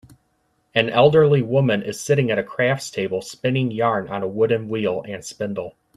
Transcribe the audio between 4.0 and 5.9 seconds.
on a wooden wheel and spindle.